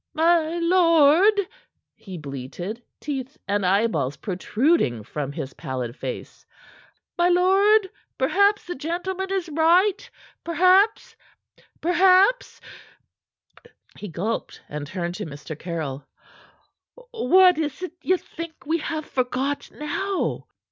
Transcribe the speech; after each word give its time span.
"My 0.15 0.57
lord," 0.57 1.47
he 1.95 2.17
bleated, 2.17 2.81
teeth 2.99 3.37
and 3.47 3.63
eyeballs 3.63 4.17
protruding 4.17 5.03
from 5.03 5.31
his 5.31 5.53
pallid 5.53 5.95
face. 5.95 6.43
"My 7.19 7.29
lord! 7.29 7.87
Perhaps 8.17 8.65
the 8.65 8.73
gentleman 8.73 9.31
is 9.31 9.47
right. 9.49 10.09
Perhaps 10.43 11.15
Perhaps" 11.81 12.59
He 13.99 14.07
gulped, 14.07 14.63
and 14.67 14.87
turned 14.87 15.13
to 15.21 15.25
Mr. 15.27 15.55
Caryll. 15.59 16.07
"What 17.11 17.59
is't 17.59 17.93
ye 18.01 18.17
think 18.17 18.65
we 18.65 18.79
have 18.79 19.05
forgot 19.05 19.69
now?" 19.69 20.47